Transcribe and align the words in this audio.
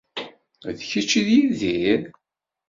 D 0.77 0.79
kečč 0.89 1.11
i 1.19 1.21
d 1.27 1.29
Yidir? 1.33 2.01